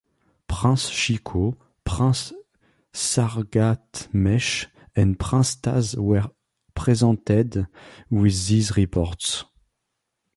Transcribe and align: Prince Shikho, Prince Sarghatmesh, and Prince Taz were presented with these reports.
Prince 0.47 0.89
Shikho, 0.89 1.59
Prince 1.83 2.33
Sarghatmesh, 2.91 4.67
and 4.95 5.19
Prince 5.19 5.61
Taz 5.61 5.95
were 5.95 6.27
presented 6.73 7.67
with 8.09 8.47
these 8.47 8.75
reports. 8.75 9.45